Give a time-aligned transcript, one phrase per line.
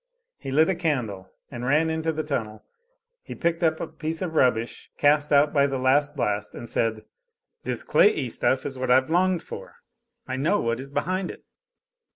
[0.39, 2.63] He lit a candle and ran into the tunnel;
[3.21, 7.05] he picked up a piece of rubbish cast out by the last blast, and said:
[7.65, 9.75] "This clayey stuff is what I've longed for
[10.27, 11.45] I know what is behind it."